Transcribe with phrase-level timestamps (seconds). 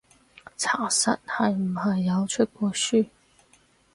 [0.57, 3.07] 查實係唔係有出過書？